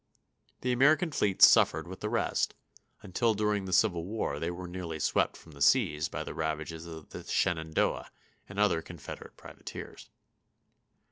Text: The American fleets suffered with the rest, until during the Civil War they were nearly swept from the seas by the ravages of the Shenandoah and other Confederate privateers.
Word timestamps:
The 0.61 0.71
American 0.71 1.11
fleets 1.11 1.47
suffered 1.47 1.87
with 1.87 1.99
the 1.99 2.09
rest, 2.09 2.55
until 3.03 3.35
during 3.35 3.65
the 3.65 3.71
Civil 3.71 4.03
War 4.03 4.39
they 4.39 4.49
were 4.49 4.67
nearly 4.67 4.97
swept 4.97 5.37
from 5.37 5.51
the 5.51 5.61
seas 5.61 6.09
by 6.09 6.23
the 6.23 6.33
ravages 6.33 6.87
of 6.87 7.11
the 7.11 7.23
Shenandoah 7.23 8.09
and 8.49 8.57
other 8.57 8.81
Confederate 8.81 9.37
privateers. 9.37 10.09